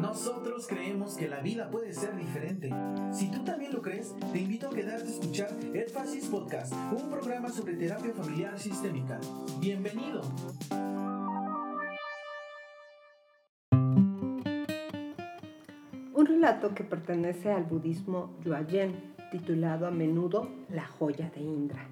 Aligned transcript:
Nosotros 0.00 0.68
creemos 0.68 1.16
que 1.16 1.26
la 1.26 1.40
vida 1.40 1.68
puede 1.70 1.92
ser 1.92 2.16
diferente. 2.16 2.72
Si 3.12 3.28
tú 3.32 3.42
también 3.44 3.72
lo 3.72 3.82
crees, 3.82 4.14
te 4.32 4.38
invito 4.38 4.68
a 4.68 4.70
quedarte 4.70 5.08
a 5.08 5.10
escuchar 5.10 5.50
Énfasis 5.74 6.26
Podcast, 6.26 6.72
un 6.92 7.10
programa 7.10 7.48
sobre 7.50 7.74
terapia 7.74 8.12
familiar 8.14 8.56
sistémica. 8.60 9.18
Bienvenido. 9.58 10.22
Un 16.14 16.26
relato 16.26 16.74
que 16.74 16.84
pertenece 16.84 17.50
al 17.50 17.64
budismo 17.64 18.36
Yuayen, 18.44 19.14
titulado 19.32 19.88
a 19.88 19.90
menudo 19.90 20.48
La 20.70 20.86
joya 20.86 21.28
de 21.34 21.40
Indra. 21.40 21.88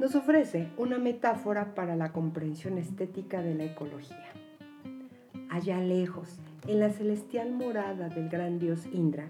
Nos 0.00 0.16
ofrece 0.16 0.68
una 0.76 0.98
metáfora 0.98 1.72
para 1.76 1.94
la 1.94 2.12
comprensión 2.12 2.78
estética 2.78 3.42
de 3.42 3.54
la 3.54 3.64
ecología. 3.64 4.32
Allá 5.50 5.78
lejos, 5.80 6.38
en 6.66 6.80
la 6.80 6.90
celestial 6.90 7.52
morada 7.52 8.08
del 8.08 8.28
gran 8.28 8.58
dios 8.58 8.86
Indra, 8.92 9.28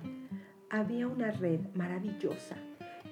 había 0.69 1.07
una 1.07 1.31
red 1.31 1.61
maravillosa 1.75 2.57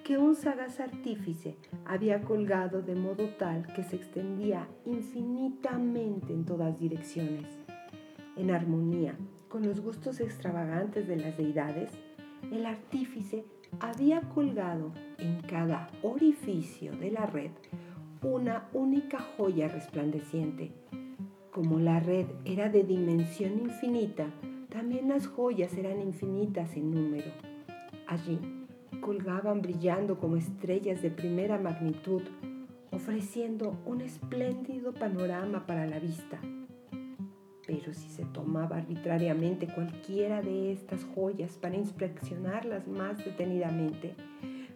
que 0.04 0.18
un 0.18 0.34
sagaz 0.34 0.80
artífice 0.80 1.56
había 1.84 2.22
colgado 2.22 2.82
de 2.82 2.94
modo 2.94 3.28
tal 3.38 3.66
que 3.74 3.82
se 3.82 3.96
extendía 3.96 4.66
infinitamente 4.86 6.32
en 6.32 6.44
todas 6.44 6.78
direcciones. 6.78 7.46
En 8.36 8.50
armonía 8.50 9.14
con 9.48 9.66
los 9.66 9.80
gustos 9.80 10.20
extravagantes 10.20 11.06
de 11.06 11.16
las 11.16 11.36
deidades, 11.36 11.90
el 12.52 12.66
artífice 12.66 13.44
había 13.80 14.20
colgado 14.20 14.92
en 15.18 15.40
cada 15.42 15.88
orificio 16.02 16.92
de 16.96 17.10
la 17.10 17.26
red 17.26 17.50
una 18.22 18.68
única 18.72 19.18
joya 19.36 19.68
resplandeciente 19.68 20.72
como 21.58 21.80
la 21.80 21.98
red 21.98 22.26
era 22.44 22.68
de 22.68 22.84
dimensión 22.84 23.58
infinita, 23.58 24.26
también 24.68 25.08
las 25.08 25.26
joyas 25.26 25.76
eran 25.76 26.00
infinitas 26.00 26.76
en 26.76 26.92
número. 26.92 27.32
Allí 28.06 28.38
colgaban 29.00 29.60
brillando 29.60 30.20
como 30.20 30.36
estrellas 30.36 31.02
de 31.02 31.10
primera 31.10 31.58
magnitud, 31.58 32.22
ofreciendo 32.92 33.76
un 33.86 34.02
espléndido 34.02 34.94
panorama 34.94 35.66
para 35.66 35.84
la 35.88 35.98
vista. 35.98 36.38
Pero 37.66 37.92
si 37.92 38.08
se 38.08 38.24
tomaba 38.26 38.76
arbitrariamente 38.76 39.66
cualquiera 39.66 40.42
de 40.42 40.70
estas 40.70 41.04
joyas 41.12 41.58
para 41.58 41.74
inspeccionarlas 41.74 42.86
más 42.86 43.24
detenidamente, 43.24 44.14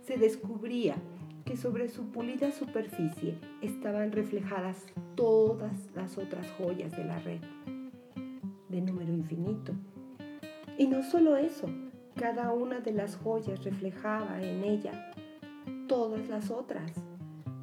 se 0.01 0.17
descubría 0.17 0.97
que 1.45 1.57
sobre 1.57 1.89
su 1.89 2.11
pulida 2.11 2.53
superficie 2.53 3.39
estaban 3.61 4.12
reflejadas 4.12 4.87
todas 5.15 5.91
las 5.95 6.19
otras 6.19 6.47
joyas 6.53 6.93
de 6.93 7.05
la 7.05 7.19
red, 7.19 7.41
de 8.69 8.81
número 8.81 9.12
infinito. 9.12 9.73
Y 10.79 10.87
no 10.87 11.03
solo 11.03 11.37
eso, 11.37 11.69
cada 12.15 12.53
una 12.53 12.81
de 12.81 12.93
las 12.93 13.17
joyas 13.17 13.65
reflejaba 13.65 14.43
en 14.43 14.65
ella 14.65 15.12
todas 15.89 16.29
las 16.29 16.51
otras, 16.51 16.93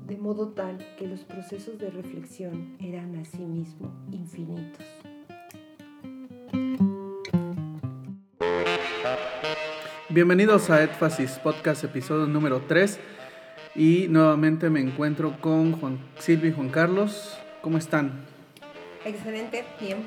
de 0.06 0.18
modo 0.18 0.50
tal 0.50 0.78
que 0.98 1.08
los 1.08 1.24
procesos 1.24 1.78
de 1.78 1.90
reflexión 1.90 2.76
eran 2.80 3.16
asimismo 3.16 3.92
infinitos. 4.12 4.86
Bienvenidos 10.10 10.72
a 10.72 10.82
Énfasis 10.82 11.38
Podcast, 11.38 11.84
episodio 11.84 12.26
número 12.26 12.64
3. 12.68 13.00
Y 13.80 14.10
nuevamente 14.10 14.70
me 14.70 14.82
encuentro 14.82 15.40
con 15.40 15.72
Juan 15.72 16.00
Silvia 16.18 16.50
y 16.50 16.52
Juan 16.52 16.68
Carlos. 16.68 17.40
¿Cómo 17.62 17.78
están? 17.78 18.26
Excelente, 19.06 19.64
bien. 19.80 20.00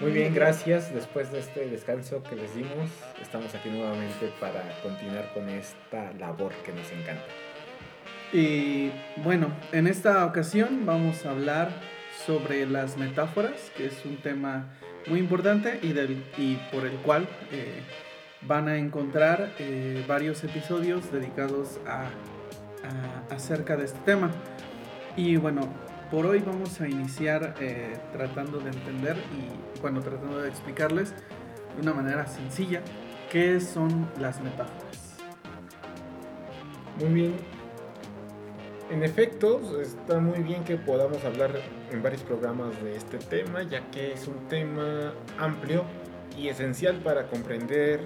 Muy 0.00 0.12
bien, 0.12 0.32
gracias. 0.32 0.94
Después 0.94 1.30
de 1.30 1.40
este 1.40 1.68
descanso 1.68 2.22
que 2.22 2.36
les 2.36 2.56
dimos, 2.56 2.88
estamos 3.20 3.54
aquí 3.54 3.68
nuevamente 3.68 4.32
para 4.40 4.62
continuar 4.82 5.30
con 5.34 5.46
esta 5.50 6.10
labor 6.14 6.52
que 6.64 6.72
nos 6.72 6.90
encanta. 6.90 7.26
Y 8.32 8.92
bueno, 9.22 9.52
en 9.72 9.88
esta 9.88 10.24
ocasión 10.24 10.86
vamos 10.86 11.26
a 11.26 11.32
hablar 11.32 11.68
sobre 12.24 12.64
las 12.64 12.96
metáforas, 12.96 13.70
que 13.76 13.88
es 13.88 14.06
un 14.06 14.16
tema 14.22 14.70
muy 15.06 15.20
importante 15.20 15.80
y, 15.82 15.92
del, 15.92 16.24
y 16.38 16.54
por 16.72 16.86
el 16.86 16.96
cual 17.00 17.28
eh, 17.52 17.82
van 18.40 18.68
a 18.68 18.78
encontrar 18.78 19.52
eh, 19.58 20.02
varios 20.08 20.42
episodios 20.44 21.12
dedicados 21.12 21.78
a 21.86 22.08
acerca 23.30 23.76
de 23.76 23.84
este 23.84 23.98
tema. 24.00 24.30
Y 25.16 25.36
bueno, 25.36 25.62
por 26.10 26.26
hoy 26.26 26.40
vamos 26.40 26.80
a 26.80 26.88
iniciar 26.88 27.54
eh, 27.60 27.96
tratando 28.12 28.58
de 28.60 28.70
entender 28.70 29.16
y 29.16 29.80
bueno, 29.80 30.00
tratando 30.00 30.40
de 30.40 30.48
explicarles 30.48 31.12
de 31.76 31.82
una 31.82 31.92
manera 31.92 32.26
sencilla 32.26 32.82
qué 33.30 33.60
son 33.60 34.08
las 34.18 34.40
metáforas. 34.40 35.16
Muy 36.98 37.08
bien. 37.08 37.36
En 38.90 39.02
efecto, 39.02 39.80
está 39.82 40.18
muy 40.18 40.42
bien 40.42 40.64
que 40.64 40.76
podamos 40.76 41.22
hablar 41.24 41.50
en 41.90 42.02
varios 42.02 42.22
programas 42.22 42.82
de 42.82 42.96
este 42.96 43.18
tema, 43.18 43.62
ya 43.62 43.90
que 43.90 44.14
es 44.14 44.26
un 44.26 44.48
tema 44.48 45.12
amplio 45.38 45.84
y 46.38 46.48
esencial 46.48 46.96
para 47.00 47.26
comprender 47.26 48.00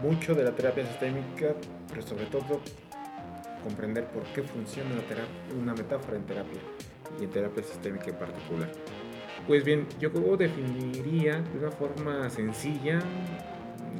mucho 0.00 0.34
de 0.34 0.44
la 0.44 0.52
terapia 0.52 0.86
sistémica, 0.86 1.54
pero 1.88 2.02
sobre 2.02 2.26
todo 2.26 2.60
comprender 3.66 4.04
por 4.04 4.22
qué 4.26 4.42
funciona 4.42 4.90
una, 5.60 5.74
metáfora 5.74 6.16
en 6.16 6.24
terapia 6.24 6.60
y 7.20 7.24
en 7.24 7.30
terapia 7.30 7.64
sistémica 7.64 8.10
en 8.10 8.16
particular. 8.16 8.70
Pues 9.48 9.64
bien, 9.64 9.88
yo 9.98 10.10
definiría 10.36 11.40
de 11.40 11.58
una 11.58 11.72
forma 11.72 12.30
sencilla 12.30 13.00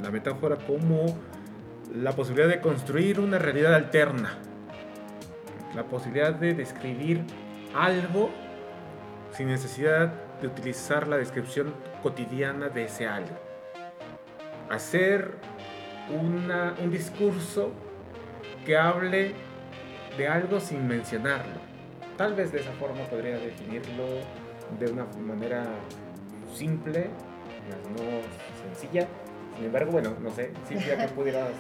la 0.01 0.11
metáfora 0.13 0.57
como 0.57 1.19
la 1.93 2.13
posibilidad 2.13 2.49
de 2.49 2.61
construir 2.61 3.19
una 3.19 3.39
realidad 3.39 3.75
alterna, 3.75 4.39
la 5.75 5.85
posibilidad 5.85 6.33
de 6.33 6.55
describir 6.55 7.25
algo 7.75 8.31
sin 9.33 9.49
necesidad 9.49 10.13
de 10.41 10.47
utilizar 10.47 11.09
la 11.09 11.17
descripción 11.17 11.75
cotidiana 12.05 12.69
de 12.69 12.85
ese 12.85 13.09
algo. 13.09 13.37
Hacer 14.71 15.33
un 16.09 16.91
discurso 16.91 17.73
que 18.65 18.77
hable 18.77 19.35
de 20.17 20.29
algo 20.29 20.61
sin 20.61 20.87
mencionarlo. 20.87 21.61
Tal 22.17 22.35
vez 22.35 22.53
de 22.53 22.61
esa 22.61 22.73
forma 22.73 23.05
podría 23.05 23.39
definirlo 23.39 24.05
de 24.79 24.91
una 24.91 25.05
manera 25.21 25.65
simple, 26.55 27.11
no 27.93 28.05
sencilla. 28.63 29.07
Sin 29.57 29.67
embargo, 29.67 29.93
bueno, 29.93 30.15
no 30.21 30.31
sé, 30.31 30.53
Silvia, 30.69 30.99
que 30.99 31.09
pudieras 31.09 31.51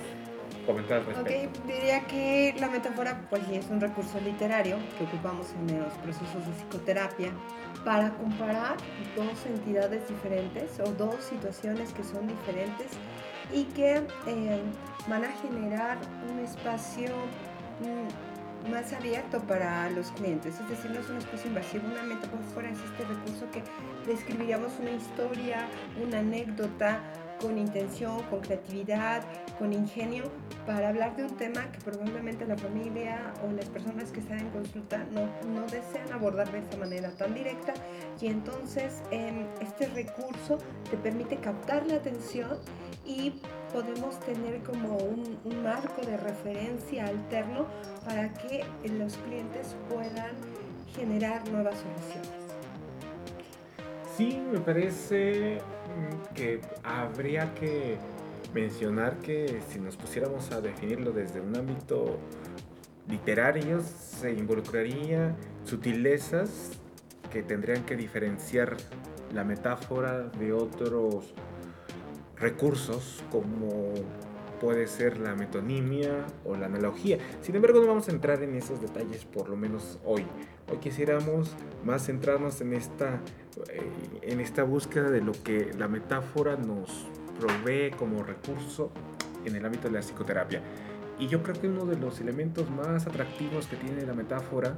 comentar 0.66 0.98
al 0.98 1.06
respecto? 1.06 1.50
Ok, 1.50 1.66
diría 1.66 2.00
que 2.06 2.54
la 2.58 2.68
metáfora 2.68 3.26
pues 3.30 3.42
es 3.50 3.68
un 3.70 3.80
recurso 3.80 4.20
literario 4.20 4.76
que 4.98 5.04
ocupamos 5.04 5.52
en 5.52 5.80
los 5.80 5.92
procesos 5.94 6.46
de 6.46 6.52
psicoterapia 6.52 7.32
para 7.84 8.10
comparar 8.14 8.76
dos 9.14 9.46
entidades 9.46 10.08
diferentes 10.08 10.80
o 10.80 10.90
dos 10.92 11.16
situaciones 11.24 11.92
que 11.92 12.02
son 12.02 12.26
diferentes 12.26 12.88
y 13.52 13.64
que 13.64 14.02
eh, 14.26 14.62
van 15.08 15.24
a 15.24 15.32
generar 15.40 15.98
un 16.30 16.40
espacio 16.40 17.14
mm, 17.80 18.25
más 18.66 18.92
abierto 18.92 19.40
para 19.40 19.88
los 19.90 20.10
clientes, 20.12 20.58
es 20.60 20.68
decir, 20.68 20.90
no 20.90 21.00
es 21.00 21.08
un 21.08 21.18
espacio 21.18 21.48
invasivo, 21.48 21.86
una 21.88 22.02
metáfora 22.02 22.70
es 22.70 22.78
este 22.78 23.04
recurso 23.04 23.50
que 23.50 23.62
describiríamos 24.06 24.72
una 24.80 24.92
historia, 24.92 25.68
una 26.02 26.18
anécdota 26.18 27.00
con 27.40 27.58
intención, 27.58 28.22
con 28.24 28.40
creatividad, 28.40 29.22
con 29.58 29.72
ingenio, 29.72 30.24
para 30.66 30.88
hablar 30.88 31.16
de 31.16 31.24
un 31.24 31.36
tema 31.36 31.70
que 31.70 31.78
probablemente 31.80 32.46
la 32.46 32.56
familia 32.56 33.32
o 33.46 33.52
las 33.52 33.66
personas 33.66 34.10
que 34.10 34.20
están 34.20 34.40
en 34.40 34.50
consulta 34.50 35.04
no, 35.12 35.26
no 35.52 35.66
desean 35.66 36.12
abordar 36.12 36.50
de 36.50 36.60
esa 36.60 36.76
manera 36.76 37.10
tan 37.10 37.34
directa. 37.34 37.74
Y 38.20 38.28
entonces 38.28 39.02
em, 39.10 39.46
este 39.60 39.86
recurso 39.88 40.58
te 40.90 40.96
permite 40.96 41.36
captar 41.36 41.86
la 41.86 41.96
atención 41.96 42.58
y 43.06 43.40
podemos 43.72 44.18
tener 44.20 44.62
como 44.62 44.96
un, 44.96 45.62
marco 45.62 46.02
de 46.02 46.16
referencia 46.16 47.06
alterno 47.06 47.66
para 48.04 48.32
que 48.34 48.64
los 48.98 49.16
clientes 49.18 49.76
puedan 49.88 50.32
generar 50.94 51.48
nuevas 51.50 51.76
soluciones. 51.76 52.30
Sí, 54.16 54.40
me 54.50 54.60
parece 54.60 55.58
mm, 55.58 56.34
que 56.34 56.60
habría 56.82 57.52
que 57.54 57.98
mencionar 58.54 59.18
que 59.18 59.60
si 59.68 59.78
nos 59.78 59.96
pusiéramos 59.96 60.50
a 60.52 60.60
definirlo 60.60 61.12
desde 61.12 61.40
un 61.40 61.56
ámbito 61.56 62.18
literario, 63.08 63.80
se 63.82 64.32
involucraría 64.32 65.36
sutilezas 65.64 66.72
que 67.30 67.42
tendrían 67.42 67.84
que 67.84 67.96
diferenciar 67.96 68.76
la 69.34 69.44
metáfora 69.44 70.22
de 70.22 70.52
otros 70.52 71.34
recursos 72.38 73.24
como 73.30 73.92
puede 74.60 74.86
ser 74.86 75.18
la 75.18 75.34
metonimia 75.34 76.26
o 76.44 76.56
la 76.56 76.66
analogía. 76.66 77.18
Sin 77.42 77.54
embargo, 77.54 77.80
no 77.80 77.88
vamos 77.88 78.08
a 78.08 78.12
entrar 78.12 78.42
en 78.42 78.54
esos 78.54 78.80
detalles 78.80 79.24
por 79.24 79.48
lo 79.48 79.56
menos 79.56 79.98
hoy. 80.04 80.24
Hoy 80.70 80.78
quisiéramos 80.78 81.54
más 81.84 82.06
centrarnos 82.06 82.60
en 82.60 82.72
esta, 82.72 83.20
eh, 83.68 83.82
en 84.22 84.40
esta 84.40 84.64
búsqueda 84.64 85.10
de 85.10 85.20
lo 85.20 85.32
que 85.32 85.72
la 85.78 85.88
metáfora 85.88 86.56
nos 86.56 87.06
provee 87.38 87.90
como 87.96 88.22
recurso 88.22 88.90
en 89.44 89.54
el 89.56 89.64
ámbito 89.64 89.88
de 89.88 89.94
la 89.94 90.00
psicoterapia. 90.00 90.62
Y 91.18 91.28
yo 91.28 91.42
creo 91.42 91.58
que 91.60 91.68
uno 91.68 91.86
de 91.86 91.96
los 91.96 92.20
elementos 92.20 92.68
más 92.70 93.06
atractivos 93.06 93.66
que 93.66 93.76
tiene 93.76 94.04
la 94.04 94.12
metáfora 94.12 94.76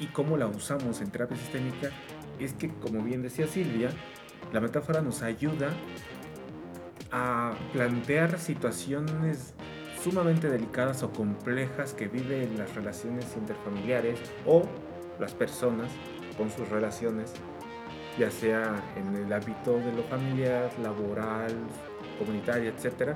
y 0.00 0.06
cómo 0.06 0.36
la 0.36 0.46
usamos 0.46 1.00
en 1.00 1.10
terapia 1.10 1.36
sistémica 1.36 1.90
es 2.38 2.52
que, 2.52 2.68
como 2.68 3.02
bien 3.02 3.22
decía 3.22 3.46
Silvia, 3.46 3.90
la 4.52 4.60
metáfora 4.60 5.00
nos 5.00 5.22
ayuda 5.22 5.70
a 7.16 7.52
plantear 7.72 8.40
situaciones 8.40 9.54
sumamente 10.02 10.50
delicadas 10.50 11.04
o 11.04 11.12
complejas 11.12 11.94
que 11.94 12.08
viven 12.08 12.58
las 12.58 12.74
relaciones 12.74 13.36
interfamiliares 13.36 14.18
o 14.44 14.64
las 15.20 15.32
personas 15.32 15.92
con 16.36 16.50
sus 16.50 16.68
relaciones, 16.68 17.32
ya 18.18 18.32
sea 18.32 18.82
en 18.96 19.14
el 19.14 19.32
ámbito 19.32 19.78
de 19.78 19.92
lo 19.92 20.02
familiar, 20.02 20.72
laboral, 20.82 21.56
comunitario, 22.18 22.70
etc., 22.70 23.14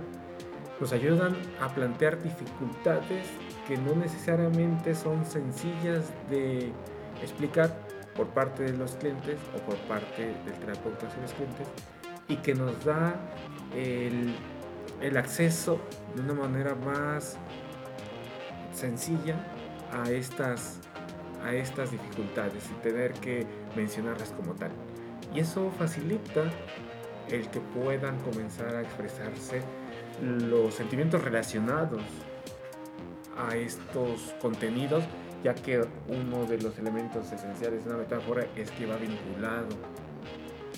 nos 0.81 0.93
ayudan 0.93 1.37
a 1.61 1.69
plantear 1.69 2.23
dificultades 2.23 3.27
que 3.67 3.77
no 3.79 3.97
necesariamente 3.97 4.95
son 4.95 5.27
sencillas 5.27 6.13
de 6.31 6.71
explicar 7.21 7.77
por 8.15 8.29
parte 8.29 8.63
de 8.63 8.79
los 8.79 8.93
clientes 8.93 9.41
o 9.57 9.59
por 9.69 9.77
parte 9.89 10.23
del 10.45 10.55
terapeuta 10.61 11.09
hacia 11.09 11.21
los 11.21 11.33
clientes 11.33 11.67
y 12.29 12.37
que 12.37 12.55
nos 12.55 12.85
da 12.85 13.17
el, 13.75 15.17
acceso 15.17 15.81
de 16.15 16.23
una 16.23 16.35
manera 16.35 16.75
más 16.75 17.37
sencilla 18.73 19.37
a 19.93 20.11
estas, 20.11 20.81
a 21.43 21.53
estas 21.53 21.91
dificultades 21.91 22.69
y 22.71 22.83
tener 22.83 23.13
que 23.15 23.47
mencionarlas 23.77 24.33
como 24.33 24.55
tal. 24.55 24.71
Y 25.35 25.41
eso 25.41 25.71
facilita 25.79 26.45
el 27.29 27.49
que 27.51 27.61
puedan 27.61 28.19
comenzar 28.21 28.75
a 28.75 28.83
expresarse 28.83 29.63
los 30.23 30.75
sentimientos 30.75 31.23
relacionados 31.23 32.03
a 33.37 33.57
estos 33.57 34.35
contenidos, 34.41 35.05
ya 35.45 35.55
que 35.55 35.87
uno 36.09 36.45
de 36.47 36.61
los 36.61 36.79
elementos 36.79 37.31
esenciales 37.31 37.85
de 37.85 37.91
una 37.91 37.99
metáfora 37.99 38.47
es 38.57 38.71
que 38.73 38.87
va 38.87 38.97
vinculado 38.97 39.69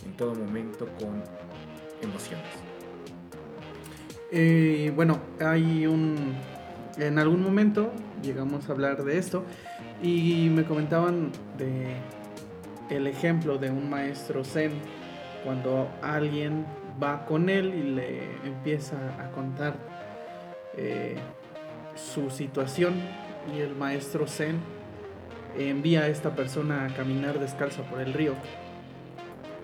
en 0.05 0.17
todo 0.17 0.35
momento 0.35 0.87
con 0.99 1.23
emociones. 2.03 2.70
Eh, 4.33 4.93
bueno, 4.95 5.19
hay 5.41 5.87
un... 5.87 6.35
En 6.99 7.19
algún 7.19 7.43
momento 7.43 7.93
llegamos 8.23 8.69
a 8.69 8.73
hablar 8.73 9.05
de 9.05 9.19
esto 9.19 9.45
y 10.03 10.49
me 10.51 10.65
comentaban 10.65 11.33
de 11.57 11.97
el 12.91 13.07
ejemplo 13.07 13.57
de 13.59 13.71
un 13.71 13.89
maestro 13.89 14.45
zen 14.45 14.73
cuando 15.45 15.89
alguien 16.03 16.67
va 17.03 17.25
con 17.25 17.49
él 17.49 17.73
y 17.75 17.83
le 17.95 18.35
empieza 18.45 18.97
a 19.19 19.31
contar 19.31 19.75
eh, 20.77 21.17
su 21.95 22.31
situación 22.31 22.95
y 23.55 23.61
el 23.61 23.75
maestro 23.75 24.27
zen 24.27 24.59
envía 25.57 26.03
a 26.03 26.09
esta 26.09 26.35
persona 26.35 26.87
a 26.87 26.95
caminar 26.95 27.39
descalza 27.39 27.83
por 27.83 28.01
el 28.01 28.13
río 28.13 28.35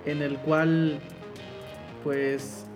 en 0.04 0.22
el 0.22 0.38
cual 0.38 1.00
pues 2.04 2.66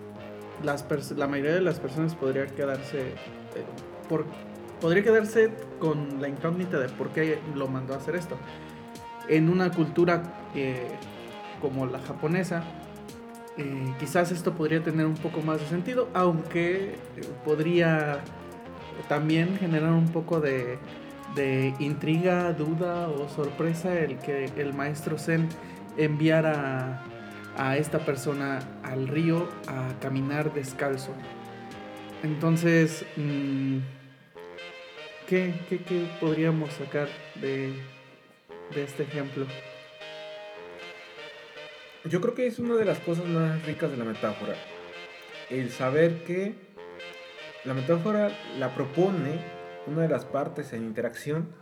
las 0.63 0.85
la 1.15 1.27
mayoría 1.27 1.53
de 1.53 1.61
las 1.61 1.79
personas 1.79 2.15
podría 2.15 2.47
quedarse 2.47 2.99
eh, 2.99 3.65
por, 4.09 4.25
podría 4.79 5.03
quedarse 5.03 5.51
con 5.79 6.21
la 6.21 6.27
incógnita 6.27 6.79
de 6.79 6.89
por 6.89 7.09
qué 7.09 7.39
lo 7.55 7.67
mandó 7.67 7.93
a 7.93 7.97
hacer 7.97 8.15
esto. 8.15 8.37
En 9.29 9.49
una 9.49 9.71
cultura 9.71 10.23
eh, 10.55 10.87
como 11.61 11.85
la 11.85 11.99
japonesa, 11.99 12.63
eh, 13.57 13.93
quizás 13.99 14.31
esto 14.31 14.53
podría 14.53 14.83
tener 14.83 15.05
un 15.05 15.15
poco 15.15 15.41
más 15.41 15.59
de 15.59 15.67
sentido, 15.67 16.09
aunque 16.13 16.95
podría 17.45 18.19
también 19.07 19.57
generar 19.57 19.91
un 19.91 20.09
poco 20.09 20.39
de, 20.41 20.77
de 21.35 21.73
intriga, 21.79 22.51
duda 22.53 23.07
o 23.07 23.29
sorpresa 23.29 23.97
el 23.97 24.17
que 24.17 24.45
el 24.57 24.73
maestro 24.73 25.17
Zen 25.17 25.47
enviara 25.97 27.03
a 27.57 27.77
esta 27.77 27.99
persona 27.99 28.59
al 28.91 29.07
río 29.07 29.47
a 29.67 29.93
caminar 30.01 30.53
descalzo. 30.53 31.13
Entonces, 32.23 33.05
mm, 33.15 33.77
¿qué, 35.27 35.53
podríamos 36.19 36.73
sacar 36.73 37.07
de, 37.35 37.73
de 38.75 38.83
este 38.83 39.03
ejemplo? 39.03 39.45
Yo 42.03 42.19
creo 42.19 42.33
que 42.33 42.47
es 42.47 42.59
una 42.59 42.75
de 42.75 42.85
las 42.85 42.99
cosas 42.99 43.25
más 43.25 43.65
ricas 43.65 43.91
de 43.91 43.97
la 43.97 44.03
metáfora. 44.03 44.55
El 45.49 45.69
saber 45.69 46.23
que 46.25 46.55
la 47.63 47.73
metáfora 47.73 48.31
la 48.59 48.75
propone 48.75 49.39
una 49.87 50.01
de 50.01 50.09
las 50.09 50.25
partes 50.25 50.73
en 50.73 50.83
interacción, 50.83 51.53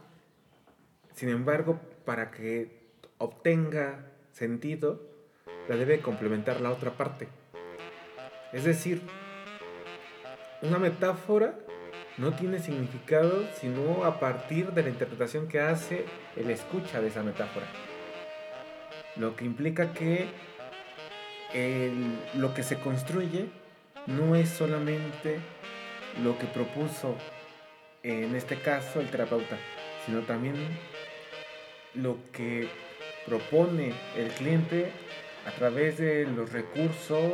sin 1.14 1.30
embargo, 1.30 1.80
para 2.06 2.32
que 2.32 2.80
obtenga 3.18 4.06
sentido, 4.32 5.19
la 5.70 5.78
debe 5.78 6.02
complementar 6.02 6.60
la 6.60 6.72
otra 6.72 6.92
parte. 6.92 7.30
Es 8.52 8.66
decir, 8.66 9.02
una 10.64 10.80
metáfora 10.80 11.54
no 12.18 12.34
tiene 12.34 12.60
significado 12.60 13.48
sino 13.54 14.04
a 14.04 14.20
partir 14.20 14.72
de 14.72 14.84
la 14.84 14.90
interpretación 14.90 15.48
que 15.48 15.62
hace 15.62 16.06
el 16.36 16.50
escucha 16.50 17.00
de 17.00 17.08
esa 17.08 17.24
metáfora. 17.24 17.68
Lo 19.16 19.36
que 19.36 19.46
implica 19.46 19.94
que 19.94 20.28
lo 22.36 22.54
que 22.54 22.64
se 22.64 22.80
construye 22.80 23.46
no 24.08 24.36
es 24.36 24.50
solamente 24.50 25.40
lo 26.24 26.38
que 26.40 26.48
propuso 26.48 27.16
en 28.02 28.36
este 28.36 28.58
caso 28.58 29.02
el 29.02 29.10
terapeuta, 29.10 29.58
sino 30.06 30.22
también 30.22 30.56
lo 31.94 32.18
que 32.32 32.68
propone 33.26 33.94
el 34.18 34.30
cliente 34.30 34.92
a 35.46 35.52
través 35.52 35.98
de 35.98 36.26
los 36.26 36.52
recursos, 36.52 37.34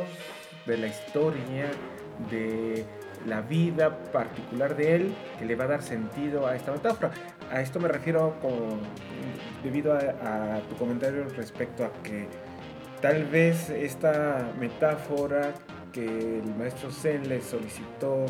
de 0.66 0.76
la 0.78 0.86
historia, 0.86 1.70
de 2.30 2.84
la 3.26 3.40
vida 3.40 3.98
particular 4.12 4.76
de 4.76 4.96
él, 4.96 5.14
que 5.38 5.44
le 5.44 5.56
va 5.56 5.64
a 5.64 5.68
dar 5.68 5.82
sentido 5.82 6.46
a 6.46 6.56
esta 6.56 6.72
metáfora. 6.72 7.10
A 7.50 7.60
esto 7.60 7.80
me 7.80 7.88
refiero 7.88 8.34
debido 9.62 9.94
a, 9.94 10.60
tu 10.68 10.76
comentario 10.76 11.28
respecto 11.36 11.84
a 11.84 11.92
que 12.02 12.28
tal 13.00 13.24
vez 13.24 13.70
esta 13.70 14.52
metáfora 14.58 15.52
que 15.92 16.38
el 16.38 16.54
maestro 16.56 16.90
Zen 16.90 17.28
le 17.28 17.40
solicitó 17.40 18.26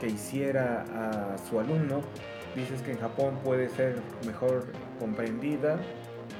que 0.00 0.08
hiciera 0.08 0.84
a 0.94 1.38
su 1.38 1.60
alumno, 1.60 2.00
dices 2.54 2.82
que 2.82 2.92
en 2.92 2.98
Japón 2.98 3.38
puede 3.44 3.68
ser 3.68 3.96
mejor 4.26 4.66
comprendida 4.98 5.78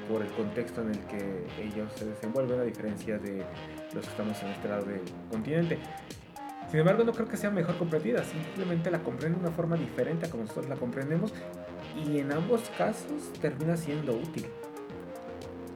por 0.09 0.23
el 0.23 0.31
contexto 0.33 0.83
en 0.83 0.91
el 0.91 0.99
que 1.01 1.47
ellos 1.63 1.91
se 1.95 2.05
desenvuelven, 2.05 2.61
a 2.61 2.65
diferencia 2.65 3.19
de 3.19 3.45
los 3.95 4.05
que 4.05 4.11
estamos 4.11 4.43
en 4.43 4.49
este 4.49 4.69
lado 4.69 4.85
del 4.85 5.03
continente. 5.31 5.79
Sin 6.71 6.81
embargo, 6.81 7.05
no 7.05 7.13
creo 7.13 7.29
que 7.29 7.37
sea 7.37 7.51
mejor 7.51 7.77
comprendida, 7.79 8.25
simplemente 8.25 8.91
la 8.91 9.01
comprende 9.01 9.39
de 9.39 9.45
una 9.47 9.55
forma 9.55 9.77
diferente 9.77 10.27
a 10.27 10.31
como 10.31 10.43
nosotros 10.43 10.69
la 10.69 10.77
comprendemos 10.77 11.33
y 11.97 12.19
en 12.19 12.33
ambos 12.33 12.71
casos 12.77 13.33
termina 13.41 13.77
siendo 13.77 14.13
útil. 14.13 14.47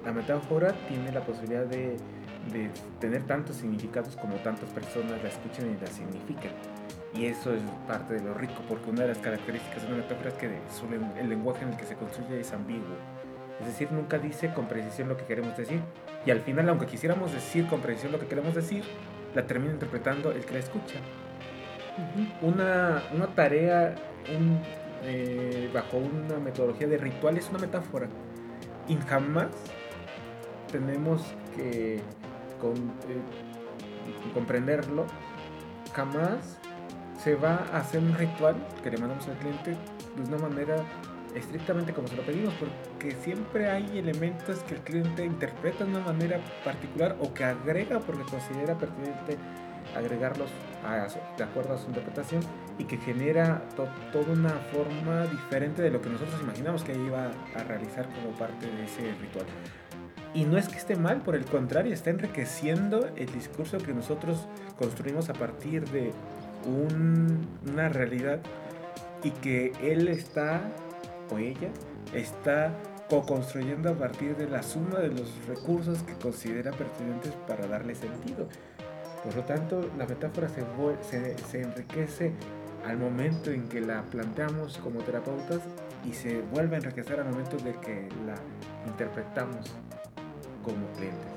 La 0.04 0.12
metáfora 0.12 0.72
tiene 0.88 1.12
la 1.12 1.20
posibilidad 1.20 1.66
de, 1.66 1.96
tener 2.98 3.24
tantos 3.24 3.56
significados 3.56 4.16
como 4.16 4.36
tantas 4.36 4.70
personas 4.70 5.22
la 5.22 5.28
escuchen 5.28 5.76
y 5.76 5.80
la 5.80 5.86
signifiquen. 5.86 6.52
Y 7.14 7.26
eso 7.26 7.52
es 7.52 7.62
parte 7.86 8.14
de 8.14 8.22
lo 8.22 8.34
rico, 8.34 8.62
porque 8.68 8.90
una 8.90 9.02
de 9.02 9.08
las 9.08 9.18
características 9.18 9.82
de 9.82 9.88
una 9.88 9.96
metáfora 9.98 10.30
es 10.30 10.34
que 10.34 10.46
el 11.20 11.28
lenguaje 11.28 11.62
en 11.64 11.70
el 11.70 11.76
que 11.76 11.84
se 11.84 11.94
construye 11.94 12.40
es 12.40 12.52
ambiguo 12.52 12.96
es 13.60 13.66
decir, 13.66 13.90
nunca 13.90 14.18
dice 14.18 14.52
con 14.54 14.68
precisión 14.68 15.08
lo 15.08 15.16
que 15.16 15.24
queremos 15.24 15.56
decir. 15.56 15.80
Y 16.24 16.30
al 16.30 16.40
final, 16.40 16.68
aunque 16.68 16.86
quisiéramos 16.86 17.32
decir 17.32 17.66
con 17.66 17.80
precisión 17.80 18.12
lo 18.12 18.20
que 18.20 18.26
queremos 18.26 18.54
decir, 18.54 18.84
la 19.34 19.46
termina 19.46 19.72
interpretando 19.72 20.30
el 20.30 20.44
que 20.44 20.54
la 20.54 20.60
escucha. 20.60 21.00
una, 22.42 23.02
tarea 23.34 23.94
eh, 25.04 25.70
bajo 25.72 25.98
una 25.98 26.38
metodología 26.38 26.86
de 26.86 26.98
ritual 26.98 27.36
es 27.36 27.48
una 27.50 27.58
metáfora. 27.58 28.08
Y 28.86 28.96
jamás 28.96 29.48
tenemos 30.70 31.22
que 31.56 31.96
eh, 31.96 32.00
comprenderlo. 34.32 35.06
Jamás 35.94 36.58
se 37.18 37.34
va 37.34 37.66
a 37.72 37.78
hacer 37.78 38.00
un 38.00 38.14
ritual 38.14 38.54
que 38.82 38.90
le 38.90 38.98
mandamos 38.98 39.26
al 39.26 39.36
cliente 39.38 39.76
de 40.16 40.22
una 40.28 40.38
manera 40.38 40.76
estrictamente 41.34 41.92
como 41.92 42.08
se 42.08 42.16
lo 42.16 42.22
pedimos, 42.22 42.54
porque 42.54 43.14
siempre 43.22 43.70
hay 43.70 43.98
elementos 43.98 44.58
que 44.60 44.74
el 44.74 44.80
cliente 44.80 45.24
interpreta 45.24 45.84
de 45.84 45.90
una 45.90 46.00
manera 46.00 46.40
particular 46.64 47.16
o 47.20 47.32
que 47.34 47.44
agrega 47.44 48.00
porque 48.00 48.22
considera 48.22 48.76
pertinente 48.76 49.36
agregarlos 49.96 50.50
de 51.36 51.44
acuerdo 51.44 51.74
a 51.74 51.78
su 51.78 51.88
interpretación 51.88 52.42
y 52.78 52.84
que 52.84 52.98
genera 52.98 53.62
toda 53.76 54.32
una 54.32 54.50
forma 54.72 55.26
diferente 55.26 55.82
de 55.82 55.90
lo 55.90 56.00
que 56.00 56.08
nosotros 56.08 56.40
imaginamos 56.42 56.84
que 56.84 56.94
iba 56.94 57.30
a 57.54 57.64
realizar 57.64 58.08
como 58.14 58.36
parte 58.36 58.66
de 58.66 58.84
ese 58.84 59.14
ritual. 59.20 59.46
Y 60.34 60.44
no 60.44 60.58
es 60.58 60.68
que 60.68 60.76
esté 60.76 60.94
mal, 60.94 61.22
por 61.22 61.34
el 61.34 61.44
contrario, 61.46 61.92
está 61.92 62.10
enriqueciendo 62.10 63.08
el 63.16 63.32
discurso 63.32 63.78
que 63.78 63.94
nosotros 63.94 64.46
construimos 64.76 65.30
a 65.30 65.32
partir 65.32 65.88
de 65.88 66.12
una 66.66 67.88
realidad 67.88 68.40
y 69.24 69.30
que 69.30 69.72
él 69.82 70.08
está, 70.08 70.60
o 71.30 71.38
ella, 71.38 71.70
está 72.12 72.74
co-construyendo 73.08 73.90
a 73.90 73.94
partir 73.94 74.36
de 74.36 74.48
la 74.48 74.62
suma 74.62 74.98
de 74.98 75.08
los 75.08 75.32
recursos 75.46 76.02
que 76.02 76.14
considera 76.14 76.72
pertinentes 76.72 77.32
para 77.46 77.66
darle 77.66 77.94
sentido. 77.94 78.48
Por 79.24 79.34
lo 79.34 79.42
tanto, 79.44 79.90
la 79.96 80.06
metáfora 80.06 80.48
se, 80.48 81.60
enriquece 81.60 82.32
al 82.86 82.98
momento 82.98 83.50
en 83.50 83.68
que 83.68 83.80
la 83.80 84.02
planteamos 84.02 84.78
como 84.78 85.00
terapeutas 85.00 85.60
y 86.08 86.12
se 86.12 86.40
vuelve 86.52 86.76
a 86.76 86.78
enriquecer 86.78 87.18
al 87.18 87.28
momento 87.28 87.56
de 87.56 87.72
que 87.80 88.08
la 88.26 88.36
interpretamos 88.86 89.72
como 90.62 90.86
clientes. 90.96 91.28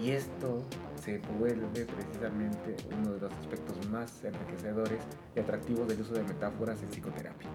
Y 0.00 0.10
esto 0.10 0.64
se 1.02 1.18
vuelve 1.38 1.86
precisamente 1.86 2.76
uno 2.98 3.12
de 3.12 3.20
los 3.20 3.32
aspectos 3.32 3.88
más 3.90 4.24
enriquecedores 4.24 5.00
y 5.36 5.40
atractivos 5.40 5.86
del 5.86 6.00
uso 6.00 6.14
de 6.14 6.24
metáforas 6.24 6.82
en 6.82 6.88
psicoterapia. 6.88 7.48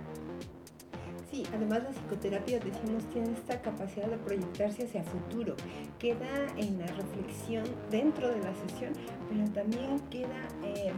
Sí, 1.39 1.48
además 1.55 1.84
la 1.84 1.91
psicoterapia, 1.91 2.60
decimos, 2.60 3.05
tiene 3.13 3.31
esta 3.31 3.62
capacidad 3.62 4.08
de 4.08 4.17
proyectarse 4.17 4.84
hacia 4.84 5.05
futuro. 5.05 5.55
Queda 5.98 6.27
en 6.58 6.79
la 6.79 6.88
reflexión 6.88 7.63
dentro 7.89 8.27
de 8.27 8.41
la 8.41 8.53
sesión, 8.55 8.91
pero 9.29 9.50
también 9.51 10.01
queda 10.10 10.50
eh, 10.65 10.91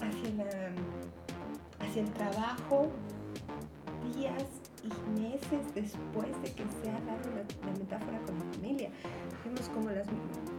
hacia, 0.00 0.72
hacia 1.78 2.02
el 2.02 2.10
trabajo 2.10 2.90
días 4.16 4.62
y 4.82 5.20
meses 5.20 5.74
después 5.74 6.30
de 6.42 6.52
que 6.52 6.64
se 6.82 6.90
ha 6.90 7.00
dado 7.06 7.30
la, 7.34 7.78
metáfora 7.78 8.18
con 8.26 8.38
la 8.38 8.44
familia. 8.52 8.90
Vemos 9.44 9.68
como 9.68 9.90
las 9.90 10.06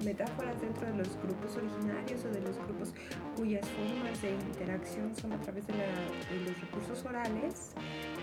metáforas 0.04 0.60
dentro 0.62 0.88
de 0.88 0.98
los 0.98 1.18
grupos 1.18 1.58
originarios 1.58 2.24
o 2.26 2.30
de 2.30 2.42
los 2.42 2.58
grupos 2.58 2.94
cuyas 3.36 3.68
formas 3.70 4.22
de 4.22 4.32
interacción 4.32 5.16
son 5.16 5.34
a 5.34 5.42
través 5.42 5.68
de, 5.68 5.74
los 6.46 6.60
recursos 6.62 7.06
orales, 7.06 7.74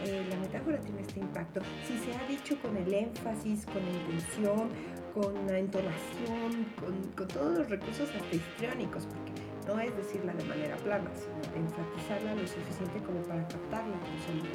eh, 0.05 0.27
la 0.31 0.37
metáfora 0.37 0.79
tiene 0.81 1.03
este 1.03 1.21
impacto. 1.21 1.61
Si 1.87 1.99
se 1.99 2.15
ha 2.15 2.27
dicho 2.27 2.57
con 2.61 2.77
el 2.77 2.93
énfasis, 2.93 3.67
con 3.67 3.83
la 3.85 3.91
intención, 3.91 4.69
con 5.15 5.47
la 5.47 5.59
entonación, 5.59 6.67
con, 6.81 7.03
con 7.17 7.29
todos 7.29 7.59
los 7.59 7.69
recursos 7.69 8.09
hasta 8.09 8.37
histriónicos, 8.37 9.07
porque 9.07 9.33
no 9.67 9.81
es 9.81 9.97
decirla 9.97 10.33
de 10.35 10.45
manera 10.45 10.77
plana, 10.77 11.11
sino 11.15 11.57
enfatizarla 11.57 12.35
lo 12.35 12.47
suficiente 12.47 13.01
como 13.05 13.21
para 13.23 13.47
captar 13.47 13.87
la 13.87 13.99
femenina. 14.27 14.51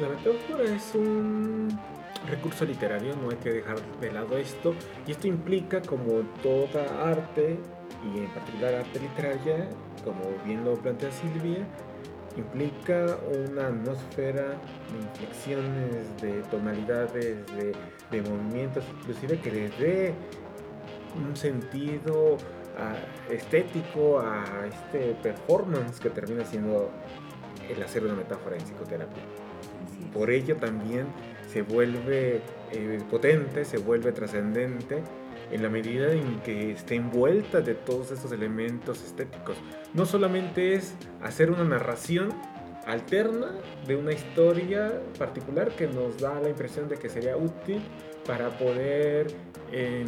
La 0.00 0.08
metáfora 0.08 0.64
es 0.64 0.94
un 0.94 1.68
recurso 2.28 2.64
literario, 2.64 3.16
no 3.16 3.30
hay 3.30 3.36
que 3.36 3.50
dejar 3.50 3.80
de 4.00 4.12
lado 4.12 4.36
esto, 4.36 4.74
y 5.06 5.12
esto 5.12 5.26
implica 5.26 5.80
como 5.80 6.20
toda 6.42 7.10
arte, 7.10 7.58
y 8.04 8.18
en 8.18 8.28
particular 8.30 8.74
arte 8.74 9.00
literaria, 9.00 9.68
como 10.04 10.22
bien 10.44 10.64
lo 10.64 10.74
plantea 10.74 11.10
Silvia, 11.10 11.66
implica 12.36 13.18
una 13.50 13.68
atmósfera 13.68 14.60
de 14.92 14.98
inflexiones, 15.00 16.20
de 16.20 16.42
tonalidades, 16.50 17.36
de, 18.10 18.22
movimientos, 18.22 18.84
inclusive 19.00 19.38
que 19.40 19.50
le 19.50 19.68
dé 19.70 20.14
un 21.16 21.36
sentido 21.36 22.36
ah, 22.78 22.94
estético 23.30 24.20
a 24.20 24.66
este 24.66 25.14
performance 25.22 26.00
que 26.00 26.10
termina 26.10 26.44
siendo 26.44 26.90
el 27.68 27.82
hacer 27.82 28.04
una 28.04 28.14
metáfora 28.14 28.56
en 28.56 28.62
psicoterapia. 28.62 29.22
Por 30.12 30.30
ello 30.30 30.56
también 30.56 31.06
se 31.48 31.62
vuelve 31.62 32.40
eh, 32.72 32.98
potente, 33.10 33.64
se 33.64 33.78
vuelve 33.78 34.12
trascendente 34.12 35.02
en 35.50 35.62
la 35.62 35.68
medida 35.68 36.12
en 36.12 36.40
que 36.40 36.72
esté 36.72 36.96
envuelta 36.96 37.60
de 37.60 37.74
todos 37.74 38.10
estos 38.10 38.32
elementos 38.32 39.02
estéticos. 39.02 39.56
No 39.94 40.06
solamente 40.06 40.74
es 40.74 40.94
hacer 41.22 41.50
una 41.50 41.64
narración 41.64 42.32
alterna 42.86 43.52
de 43.86 43.96
una 43.96 44.12
historia 44.12 45.00
particular 45.18 45.70
que 45.70 45.86
nos 45.88 46.18
da 46.18 46.40
la 46.40 46.48
impresión 46.48 46.88
de 46.88 46.96
que 46.96 47.08
sería 47.08 47.36
útil 47.36 47.82
para 48.26 48.56
poder 48.56 49.26
eh, 49.72 50.04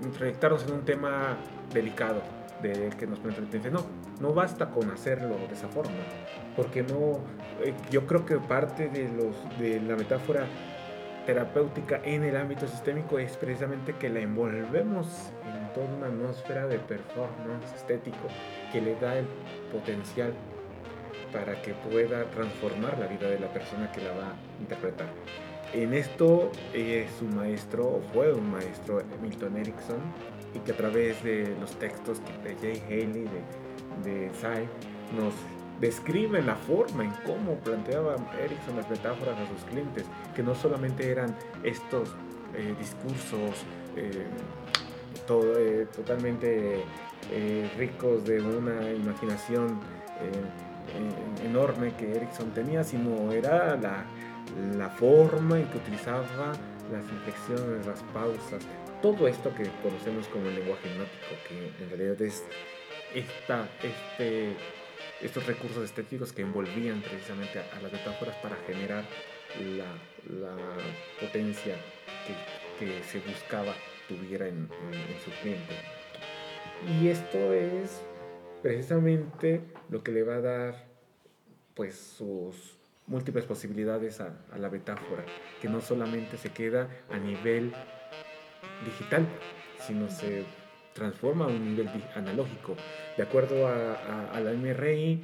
en 0.00 0.72
un 0.72 0.84
tema 0.84 1.38
delicado 1.72 2.22
de 2.62 2.90
que 2.98 3.06
nos 3.06 3.20
plantea 3.20 3.70
no, 3.70 3.84
no 4.20 4.32
basta 4.32 4.70
con 4.70 4.90
hacerlo 4.90 5.36
de 5.48 5.54
esa 5.54 5.68
forma, 5.68 5.94
porque 6.56 6.82
no, 6.82 7.20
eh, 7.64 7.74
yo 7.90 8.06
creo 8.06 8.26
que 8.26 8.36
parte 8.38 8.88
de, 8.88 9.08
los, 9.08 9.36
de 9.58 9.80
la 9.80 9.96
metáfora 9.96 10.46
terapéutica 11.28 12.00
en 12.04 12.24
el 12.24 12.38
ámbito 12.38 12.66
sistémico 12.66 13.18
es 13.18 13.36
precisamente 13.36 13.92
que 13.92 14.08
la 14.08 14.20
envolvemos 14.20 15.06
en 15.44 15.74
toda 15.74 15.86
una 15.94 16.06
atmósfera 16.06 16.66
de 16.66 16.78
performance 16.78 17.70
estético 17.76 18.28
que 18.72 18.80
le 18.80 18.94
da 18.94 19.18
el 19.18 19.26
potencial 19.70 20.32
para 21.30 21.60
que 21.60 21.74
pueda 21.74 22.24
transformar 22.30 22.98
la 22.98 23.08
vida 23.08 23.28
de 23.28 23.38
la 23.40 23.52
persona 23.52 23.92
que 23.92 24.00
la 24.00 24.12
va 24.12 24.28
a 24.28 24.36
interpretar. 24.58 25.08
En 25.74 25.92
esto 25.92 26.50
eh, 26.72 27.06
su 27.18 27.26
maestro, 27.26 28.00
fue 28.14 28.32
un 28.32 28.50
maestro, 28.50 29.02
Milton 29.20 29.58
Erickson, 29.58 30.00
y 30.54 30.60
que 30.60 30.72
a 30.72 30.76
través 30.78 31.22
de 31.22 31.54
los 31.60 31.78
textos 31.78 32.22
de 32.42 32.56
Jay 32.56 32.82
Haley, 32.86 33.28
de, 34.02 34.10
de 34.10 34.30
nos 35.14 35.34
describen 35.80 36.46
la 36.46 36.56
forma 36.56 37.04
en 37.04 37.12
cómo 37.24 37.54
planteaba 37.56 38.16
Erickson 38.38 38.76
las 38.76 38.88
metáforas 38.90 39.38
a 39.38 39.46
sus 39.48 39.62
clientes, 39.70 40.04
que 40.34 40.42
no 40.42 40.54
solamente 40.54 41.10
eran 41.10 41.36
estos 41.62 42.10
eh, 42.54 42.74
discursos 42.78 43.64
eh, 43.96 44.26
eh, 45.30 45.86
totalmente 45.94 46.82
ricos 47.76 48.24
de 48.24 48.40
una 48.40 48.90
imaginación 48.90 49.78
enorme 51.44 51.92
que 51.98 52.16
Erickson 52.16 52.50
tenía, 52.52 52.82
sino 52.82 53.30
era 53.32 53.76
la, 53.76 54.06
la 54.76 54.88
forma 54.88 55.58
en 55.58 55.66
que 55.66 55.76
utilizaba 55.76 56.24
las 56.90 57.04
inflexiones, 57.12 57.86
las 57.86 58.02
pausas, 58.14 58.64
todo 59.02 59.28
esto 59.28 59.54
que 59.54 59.64
conocemos 59.82 60.26
como 60.28 60.48
el 60.48 60.54
lenguaje 60.54 60.88
hipnótico, 60.88 61.36
que 61.46 61.84
en 61.84 61.90
realidad 61.90 62.22
es 62.22 62.42
esta, 63.14 63.68
este, 63.82 64.56
estos 65.20 65.46
recursos 65.46 65.84
estéticos 65.84 66.32
que 66.32 66.42
envolvían 66.42 67.00
precisamente 67.02 67.58
a, 67.58 67.80
las 67.80 67.92
metáforas 67.92 68.36
para 68.36 68.56
generar 68.66 69.04
la, 69.60 70.56
potencia 71.20 71.74
que, 72.78 73.02
se 73.02 73.18
buscaba 73.20 73.74
tuviera 74.08 74.46
en, 74.46 74.68
su 75.24 75.30
cliente. 75.42 75.74
Y 77.00 77.08
esto 77.08 77.52
es 77.52 78.00
precisamente 78.62 79.60
lo 79.90 80.02
que 80.02 80.12
le 80.12 80.22
va 80.22 80.36
a 80.36 80.40
dar 80.40 80.88
pues 81.74 81.96
sus 81.96 82.76
múltiples 83.06 83.44
posibilidades 83.46 84.20
a, 84.20 84.38
a 84.52 84.58
la 84.58 84.70
metáfora, 84.70 85.24
que 85.60 85.68
no 85.68 85.80
solamente 85.80 86.36
se 86.36 86.50
queda 86.50 86.88
a 87.10 87.18
nivel 87.18 87.72
digital, 88.84 89.26
sino 89.78 90.08
se 90.08 90.44
transforma 90.98 91.46
a 91.46 91.48
un 91.48 91.76
nivel 91.76 91.88
analógico. 92.14 92.76
De 93.16 93.22
acuerdo 93.22 93.66
a, 93.68 94.40
la 94.40 94.52
MRI, 94.52 95.22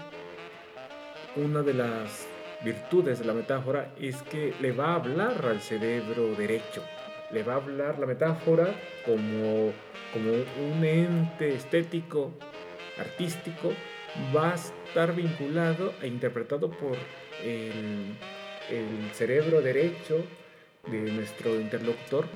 una 1.37 1.63
de 1.63 1.75
las 1.75 2.27
virtudes 2.65 3.19
de 3.19 3.25
la 3.25 3.35
metáfora 3.35 3.93
es 4.01 4.23
que 4.23 4.55
le 4.61 4.73
va 4.73 4.93
a 4.93 4.95
hablar 4.95 5.45
al 5.45 5.61
cerebro 5.61 6.35
derecho, 6.35 6.83
le 7.31 7.43
va 7.43 7.55
a 7.55 7.57
hablar 7.57 7.99
la 7.99 8.07
metáfora 8.07 8.75
como, 9.05 9.73
como 10.13 10.33
un 10.73 10.85
ente 10.85 11.55
estético, 11.55 12.33
artístico, 12.99 13.73
va 14.35 14.53
a 14.53 14.55
estar 14.55 15.15
vinculado 15.15 15.93
e 16.01 16.07
interpretado 16.07 16.71
por 16.71 16.97
el, 17.43 18.17
el 18.71 19.11
cerebro 19.13 19.61
derecho 19.61 20.25
de 20.87 21.13
nuestro 21.13 21.61
interlocutor 21.61 22.27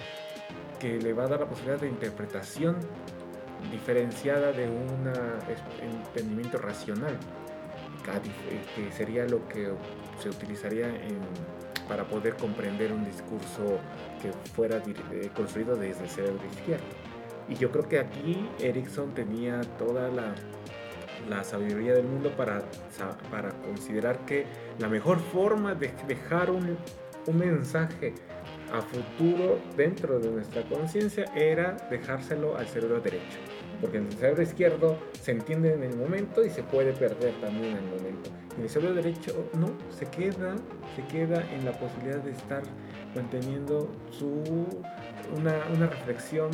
que 0.78 0.98
le 0.98 1.12
va 1.12 1.24
a 1.24 1.28
dar 1.28 1.40
la 1.40 1.48
posibilidad 1.48 1.80
de 1.80 1.88
interpretación 1.88 2.76
diferenciada 3.70 4.52
de 4.52 4.68
un 4.68 5.12
entendimiento 5.80 6.58
racional, 6.58 7.16
que 8.74 8.92
sería 8.92 9.26
lo 9.26 9.46
que 9.48 9.70
se 10.18 10.28
utilizaría 10.28 10.90
para 11.88 12.04
poder 12.04 12.34
comprender 12.36 12.92
un 12.92 13.04
discurso 13.04 13.78
que 14.20 14.32
fuera 14.52 14.76
eh, 14.76 15.30
construido 15.34 15.76
desde 15.76 16.04
el 16.04 16.10
cerebro 16.10 16.42
izquierdo. 16.52 16.84
Y 17.48 17.54
yo 17.54 17.70
creo 17.70 17.88
que 17.88 17.98
aquí 17.98 18.46
Erickson 18.60 19.14
tenía 19.14 19.62
toda 19.78 20.08
la, 20.08 20.34
la 21.28 21.44
sabiduría 21.44 21.94
del 21.94 22.06
mundo 22.06 22.30
para, 22.36 22.62
para 23.30 23.50
considerar 23.62 24.24
que 24.26 24.46
la 24.78 24.88
mejor 24.88 25.18
forma 25.18 25.74
de 25.74 25.92
dejar 26.06 26.50
un, 26.50 26.76
un 27.26 27.38
mensaje 27.38 28.14
a 28.72 28.82
futuro 28.82 29.58
dentro 29.76 30.18
de 30.18 30.30
nuestra 30.30 30.62
conciencia 30.62 31.24
era 31.34 31.76
dejárselo 31.90 32.56
al 32.56 32.66
cerebro 32.66 33.00
derecho. 33.00 33.38
Porque 33.80 33.98
el 33.98 34.12
cerebro 34.12 34.42
izquierdo 34.42 34.98
se 35.20 35.32
entiende 35.32 35.74
en 35.74 35.84
el 35.84 35.96
momento 35.96 36.44
y 36.44 36.50
se 36.50 36.62
puede 36.62 36.92
perder 36.92 37.32
también 37.40 37.76
en 37.76 37.76
el 37.76 37.84
momento. 37.84 38.30
Y 38.58 38.62
el 38.62 38.68
cerebro 38.68 38.94
derecho 38.94 39.48
no, 39.54 39.68
se 39.90 40.06
queda, 40.06 40.56
se 40.96 41.04
queda 41.04 41.44
en 41.52 41.64
la 41.64 41.72
posibilidad 41.72 42.22
de 42.22 42.32
estar 42.32 42.62
manteniendo 43.14 43.88
su, 44.10 44.42
una, 45.36 45.54
una 45.74 45.86
reflexión 45.86 46.50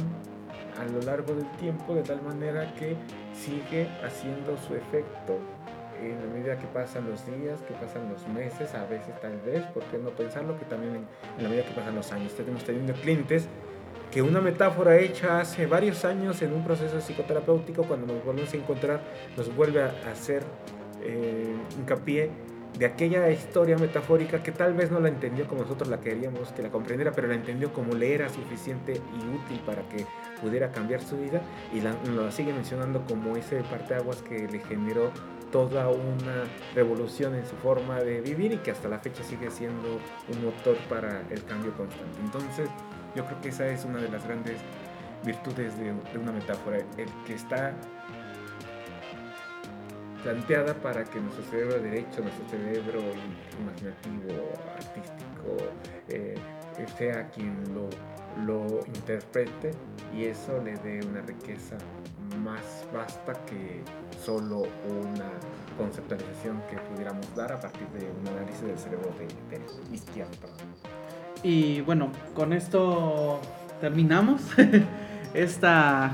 a 0.79 0.85
lo 0.93 1.01
largo 1.01 1.35
del 1.35 1.51
tiempo 1.53 1.95
de 1.95 2.03
tal 2.03 2.21
manera 2.23 2.75
que 2.75 2.97
sigue 3.33 3.89
haciendo 4.03 4.57
su 4.59 4.75
efecto 4.75 5.39
en 6.03 6.21
la 6.21 6.35
medida 6.35 6.59
que 6.59 6.67
pasan 6.67 7.09
los 7.09 7.25
días, 7.27 7.61
que 7.63 7.75
pasan 7.75 8.09
los 8.11 8.27
meses, 8.29 8.75
a 8.75 8.85
veces 8.87 9.19
tal 9.21 9.41
vez, 9.41 9.65
¿por 9.67 9.83
qué 9.85 9.99
no 9.99 10.11
pensarlo? 10.11 10.59
Que 10.59 10.65
también 10.65 10.97
en, 10.97 11.43
la 11.43 11.49
medida 11.49 11.65
que 11.65 11.73
pasan 11.73 11.95
los 11.95 12.11
años. 12.13 12.35
Tenemos 12.35 12.65
teniendo 12.65 12.93
clientes 12.95 13.49
que 14.11 14.23
una 14.23 14.41
metáfora 14.41 14.99
hecha 14.99 15.41
hace 15.41 15.67
varios 15.67 16.05
años 16.05 16.41
en 16.43 16.53
un 16.53 16.65
proceso 16.65 17.01
psicoterapéutico, 17.01 17.85
cuando 17.85 18.13
nos 18.13 18.25
volvemos 18.25 18.53
a 18.53 18.57
encontrar, 18.57 19.01
nos 19.37 19.55
vuelve 19.55 19.83
a 19.83 19.95
hacer 20.11 20.43
eh, 21.03 21.55
hincapié 21.79 22.31
de 22.79 22.87
aquella 22.87 23.31
historia 23.31 23.79
metafórica 23.79 24.43
que 24.43 24.51
tal 24.51 24.75
vez 24.75 24.91
no 24.91 24.99
la 24.99 25.09
entendió 25.09 25.47
como 25.47 25.63
nosotros 25.63 25.89
la 25.89 26.01
queríamos 26.01 26.51
que 26.53 26.63
la 26.63 26.71
comprendiera, 26.71 27.13
pero 27.13 27.29
la 27.29 27.35
entendió 27.35 27.73
como 27.73 27.95
le 27.95 28.15
era 28.15 28.29
suficiente 28.29 28.95
y 28.95 29.35
útil 29.37 29.61
para 29.65 29.83
que 29.89 30.07
pudiera 30.41 30.73
cambiar 30.73 31.01
su 31.01 31.17
vida 31.17 31.41
y 31.73 31.81
la, 31.81 31.95
lo 32.13 32.31
sigue 32.33 32.53
mencionando 32.53 33.05
como 33.07 33.37
ese 33.37 33.63
parteaguas 33.63 34.23
que 34.23 34.49
le 34.49 34.59
generó 34.61 35.13
toda 35.55 35.89
una 35.89 36.47
revolución 36.75 37.37
en 37.37 37.47
su 37.47 37.55
forma 37.55 38.01
de 38.01 38.21
vivir 38.21 38.55
y 38.55 38.57
que 38.57 38.73
hasta 38.73 38.89
la 38.89 38.99
fecha 38.99 39.23
sigue 39.23 39.53
siendo 39.53 40.01
un 40.29 40.45
motor 40.45 40.77
para 40.89 41.21
el 41.31 41.45
cambio 41.45 41.73
constante. 41.77 42.19
Entonces, 42.25 42.69
yo 43.15 43.25
creo 43.25 43.41
que 43.41 43.51
esa 43.51 43.69
es 43.69 43.85
una 43.85 44.01
de 44.01 44.09
las 44.09 44.25
grandes 44.25 44.59
virtudes 45.25 45.79
de, 45.79 45.93
una 46.19 46.33
metáfora, 46.33 46.79
el 46.79 47.09
que 47.25 47.35
está 47.35 47.73
planteada 50.25 50.75
para 50.75 51.05
que 51.05 51.21
nuestro 51.21 51.45
cerebro 51.45 51.79
derecho, 51.79 52.21
nuestro 52.21 52.49
cerebro 52.49 53.01
imaginativo, 53.61 54.51
artístico, 54.75 55.57
eh, 56.09 56.35
sea 56.99 57.31
quien 57.31 57.63
lo 58.45 58.81
interprete 58.89 59.71
y 60.13 60.25
eso 60.25 60.61
le 60.65 60.75
dé 60.79 61.07
una 61.07 61.21
riqueza 61.21 61.77
más 62.45 62.87
vasta 62.93 63.33
que 63.47 63.81
solo 64.25 64.59
una 64.89 65.31
conceptualización 65.79 66.63
que 66.71 66.77
pudiéramos 66.77 67.35
dar 67.35 67.53
a 67.53 67.61
partir 67.61 67.89
de 67.89 68.11
un 68.21 68.29
análisis 68.29 68.63
del 68.63 68.79
cerebro 68.79 69.11
de, 69.19 69.57
de 69.57 69.95
izquierdo. 69.95 70.49
Y 71.43 71.81
bueno, 71.83 72.11
con 72.35 72.53
esto 72.53 73.41
terminamos 73.81 74.43
esta, 75.35 76.13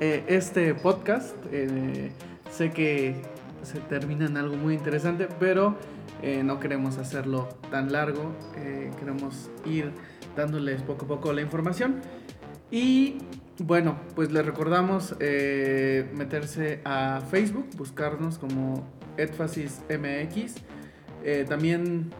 eh, 0.00 0.24
este 0.28 0.74
podcast. 0.74 1.34
Eh, 1.50 2.10
sé 2.50 2.70
que 2.70 3.22
se 3.62 3.80
termina 3.80 4.26
en 4.26 4.36
algo 4.36 4.56
muy 4.56 4.74
interesante, 4.74 5.28
pero 5.38 5.76
eh, 6.22 6.42
no 6.42 6.58
queremos 6.58 6.98
hacerlo 6.98 7.48
tan 7.70 7.92
largo, 7.92 8.32
eh, 8.56 8.90
queremos 8.98 9.50
ir 9.64 9.92
dándoles 10.36 10.82
poco 10.82 11.04
a 11.04 11.08
poco 11.08 11.32
la 11.32 11.42
información. 11.42 12.00
Y 12.70 13.18
bueno, 13.60 13.96
pues 14.14 14.32
les 14.32 14.44
recordamos 14.44 15.14
eh, 15.20 16.08
meterse 16.14 16.80
a 16.84 17.20
Facebook, 17.30 17.66
buscarnos 17.76 18.38
como 18.38 18.86
Edfasis 19.16 19.82
MX. 19.88 20.54
también 21.48 22.10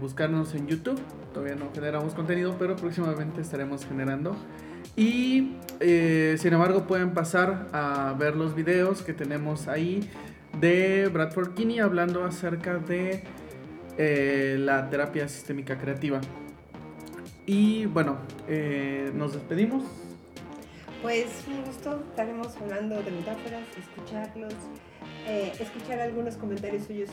buscarnos 0.00 0.54
en 0.54 0.66
YouTube. 0.68 1.00
Todavía 1.34 1.56
no 1.56 1.70
generamos 1.74 2.14
contenido, 2.14 2.56
pero 2.58 2.76
próximamente 2.76 3.40
estaremos 3.40 3.84
generando. 3.84 4.36
Y 4.96 5.56
sin 5.80 6.52
embargo 6.52 6.86
pueden 6.86 7.12
pasar 7.12 7.68
a 7.72 8.14
ver 8.18 8.36
los 8.36 8.54
videos 8.54 9.02
que 9.02 9.12
tenemos 9.12 9.66
ahí 9.68 10.08
de 10.60 11.08
Bradford 11.12 11.54
Kinney 11.54 11.80
hablando 11.80 12.24
acerca 12.24 12.78
de 12.78 13.24
eh, 13.98 14.56
la 14.58 14.88
terapia 14.90 15.28
sistémica 15.28 15.78
creativa. 15.78 16.20
Y 17.46 17.86
bueno, 17.86 18.18
eh, 18.48 19.10
nos 19.14 19.32
despedimos. 19.34 19.84
Pues 21.02 21.44
un 21.48 21.64
gusto, 21.64 22.00
estaremos 22.10 22.56
hablando 22.58 23.02
de 23.02 23.10
metáforas, 23.10 23.64
escucharlos, 23.76 24.54
eh, 25.26 25.52
escuchar 25.58 25.98
algunos 25.98 26.36
comentarios 26.36 26.84
suyos 26.84 27.10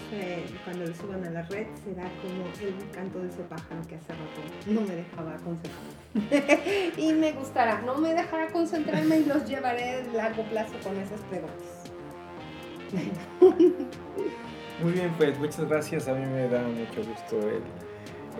cuando 0.63 0.85
los 0.85 0.95
suban 0.95 1.23
a 1.25 1.31
la 1.31 1.41
red 1.43 1.65
será 1.83 2.03
como 2.21 2.45
el 2.61 2.91
canto 2.91 3.19
de 3.19 3.29
ese 3.29 3.41
pájaro 3.43 3.81
que 3.87 3.95
hace 3.95 4.13
rato 4.13 4.41
no 4.67 4.81
me 4.81 4.95
dejaba 4.95 5.35
concentrarme. 5.37 6.91
y 6.97 7.13
me 7.13 7.31
gustará, 7.31 7.81
no 7.81 7.97
me 7.97 8.13
dejará 8.13 8.51
concentrarme 8.51 9.21
y 9.21 9.25
los 9.25 9.43
llevaré 9.49 10.01
a 10.01 10.03
largo 10.13 10.43
plazo 10.43 10.73
con 10.83 10.95
esas 10.97 11.21
preguntas. 11.21 11.79
Muy 14.81 14.93
bien, 14.93 15.13
pues 15.17 15.37
muchas 15.37 15.67
gracias. 15.67 16.07
A 16.07 16.13
mí 16.13 16.25
me 16.25 16.47
da 16.47 16.61
mucho 16.61 17.03
gusto 17.09 17.39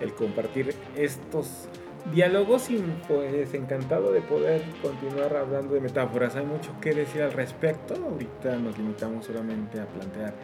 el, 0.00 0.14
compartir 0.14 0.74
estos 0.96 1.68
diálogos 2.12 2.70
y 2.70 2.82
pues 3.08 3.54
encantado 3.54 4.12
de 4.12 4.20
poder 4.20 4.62
continuar 4.82 5.36
hablando 5.36 5.74
de 5.74 5.80
metáforas. 5.80 6.36
Hay 6.36 6.46
mucho 6.46 6.72
que 6.80 6.92
decir 6.92 7.22
al 7.22 7.32
respecto. 7.32 7.94
Ahorita 7.94 8.56
nos 8.56 8.76
limitamos 8.78 9.26
solamente 9.26 9.80
a 9.80 9.86
plantear 9.86 10.34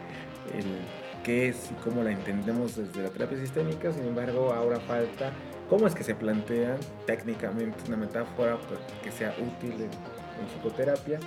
qué 1.24 1.48
es 1.48 1.70
y 1.70 1.74
cómo 1.82 2.02
la 2.02 2.12
entendemos 2.12 2.76
desde 2.76 3.02
la 3.02 3.10
terapia 3.10 3.38
sistémica. 3.38 3.92
Sin 3.92 4.04
embargo, 4.04 4.52
ahora 4.52 4.78
falta 4.80 5.32
cómo 5.68 5.86
es 5.86 5.94
que 5.94 6.04
se 6.04 6.14
plantea 6.14 6.76
técnicamente 7.06 7.78
una 7.88 7.96
metáfora 7.96 8.56
que 9.02 9.10
sea 9.10 9.34
útil 9.40 9.74
en 9.82 10.46
psicoterapia 10.48 11.18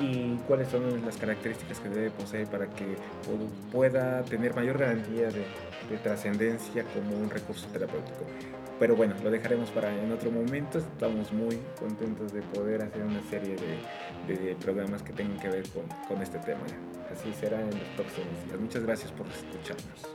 y 0.00 0.36
cuáles 0.48 0.68
son 0.68 1.04
las 1.04 1.16
características 1.16 1.78
que 1.80 1.88
debe 1.90 2.10
poseer 2.10 2.48
para 2.48 2.66
que 2.70 2.96
pueda 3.70 4.22
tener 4.22 4.54
mayor 4.54 4.78
garantía 4.78 5.28
de, 5.28 5.44
trascendencia 6.02 6.84
como 6.94 7.16
un 7.16 7.28
recurso 7.28 7.66
terapéutico. 7.72 8.24
Pero 8.80 8.96
bueno, 8.96 9.14
lo 9.22 9.30
dejaremos 9.30 9.68
para 9.70 9.94
en 9.94 10.10
otro 10.10 10.30
momento. 10.30 10.78
Estamos 10.78 11.30
muy 11.34 11.58
contentos 11.78 12.32
de 12.32 12.40
poder 12.40 12.80
hacer 12.80 13.02
una 13.02 13.22
serie 13.28 13.54
de, 14.26 14.56
programas 14.56 15.02
que 15.02 15.12
tengan 15.12 15.38
que 15.38 15.48
ver 15.48 15.68
con, 15.68 15.84
con, 16.08 16.22
este 16.22 16.38
tema. 16.38 16.64
Así 17.12 17.30
será 17.34 17.60
en 17.60 17.68
los 17.68 17.88
próximos 17.94 18.46
días. 18.46 18.58
Muchas 18.58 18.82
gracias 18.82 19.12
por 19.12 19.26
escucharnos. 19.26 20.08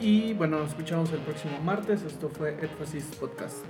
Y 0.00 0.32
bueno, 0.32 0.60
nos 0.60 0.70
escuchamos 0.70 1.12
el 1.12 1.20
próximo 1.20 1.60
martes. 1.60 2.02
Esto 2.02 2.30
fue 2.30 2.54
Edfasis 2.54 3.04
Podcast. 3.16 3.66